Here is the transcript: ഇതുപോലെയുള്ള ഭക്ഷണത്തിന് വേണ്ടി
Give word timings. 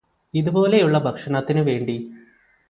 ഇതുപോലെയുള്ള 0.33 0.97
ഭക്ഷണത്തിന് 0.97 1.59
വേണ്ടി 1.59 1.97